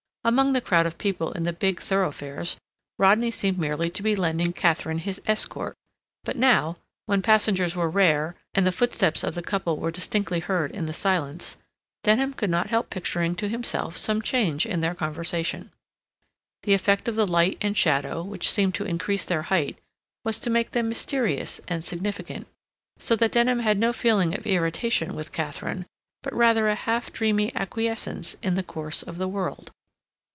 [0.23, 2.55] Among the crowd of people in the big thoroughfares
[2.99, 5.73] Rodney seemed merely to be lending Katharine his escort,
[6.23, 6.77] but now,
[7.07, 10.93] when passengers were rare and the footsteps of the couple were distinctly heard in the
[10.93, 11.57] silence,
[12.03, 15.71] Denham could not help picturing to himself some change in their conversation.
[16.61, 19.79] The effect of the light and shadow, which seemed to increase their height,
[20.23, 22.45] was to make them mysterious and significant,
[22.99, 25.87] so that Denham had no feeling of irritation with Katharine,
[26.21, 29.71] but rather a half dreamy acquiescence in the course of the world.